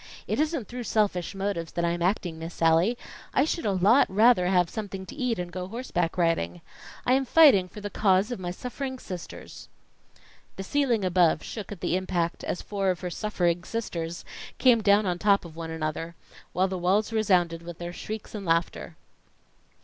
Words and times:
It 0.25 0.39
isn't 0.39 0.67
through 0.67 0.85
selfish 0.85 1.35
motives 1.35 1.73
that 1.73 1.85
I 1.85 1.91
am 1.91 2.01
acting, 2.01 2.39
Miss 2.39 2.55
Sallie. 2.55 2.97
I 3.35 3.45
should 3.45 3.67
a 3.67 3.71
lot 3.71 4.07
rather 4.09 4.47
have 4.47 4.67
something 4.67 5.05
to 5.05 5.15
eat 5.15 5.37
and 5.37 5.51
go 5.51 5.67
horseback 5.67 6.17
riding. 6.17 6.61
I 7.05 7.13
am 7.13 7.23
fighting 7.23 7.69
for 7.69 7.81
the 7.81 7.91
cause 7.91 8.31
of 8.31 8.39
my 8.39 8.49
suffering 8.49 8.97
sisters." 8.97 9.69
The 10.55 10.63
ceiling 10.63 11.05
above 11.05 11.43
shook 11.43 11.71
at 11.71 11.81
the 11.81 11.95
impact, 11.95 12.43
as 12.43 12.63
four 12.63 12.89
of 12.89 13.01
her 13.01 13.11
suffering 13.11 13.63
sisters 13.63 14.25
came 14.57 14.81
down 14.81 15.05
on 15.05 15.19
top 15.19 15.45
of 15.45 15.55
one 15.55 15.69
another, 15.69 16.15
while 16.51 16.67
the 16.67 16.79
walls 16.79 17.13
resounded 17.13 17.61
with 17.61 17.77
their 17.77 17.93
shrieks 17.93 18.33
and 18.33 18.43
laughter. 18.43 18.95